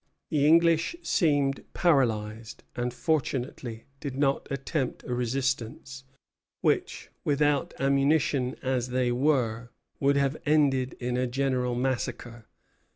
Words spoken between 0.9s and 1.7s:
seemed